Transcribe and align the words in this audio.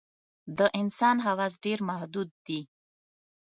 د 0.57 0.59
انسان 0.79 1.17
حواس 1.25 1.53
ډېر 1.65 1.79
محدود 1.89 2.29
دي. 2.47 2.61